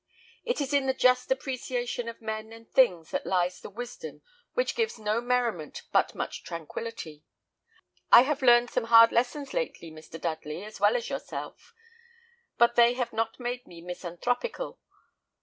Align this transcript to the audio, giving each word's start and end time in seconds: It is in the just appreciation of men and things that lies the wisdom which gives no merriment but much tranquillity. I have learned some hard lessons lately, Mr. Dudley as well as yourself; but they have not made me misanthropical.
It 0.43 0.59
is 0.59 0.73
in 0.73 0.87
the 0.87 0.95
just 0.95 1.31
appreciation 1.31 2.09
of 2.09 2.23
men 2.23 2.51
and 2.51 2.67
things 2.67 3.11
that 3.11 3.27
lies 3.27 3.61
the 3.61 3.69
wisdom 3.69 4.23
which 4.55 4.73
gives 4.73 4.97
no 4.97 5.21
merriment 5.21 5.83
but 5.91 6.15
much 6.15 6.43
tranquillity. 6.43 7.23
I 8.11 8.23
have 8.23 8.41
learned 8.41 8.71
some 8.71 8.85
hard 8.85 9.11
lessons 9.11 9.53
lately, 9.53 9.91
Mr. 9.91 10.19
Dudley 10.19 10.63
as 10.63 10.79
well 10.79 10.95
as 10.95 11.11
yourself; 11.11 11.75
but 12.57 12.73
they 12.75 12.95
have 12.95 13.13
not 13.13 13.39
made 13.39 13.67
me 13.67 13.79
misanthropical. 13.79 14.79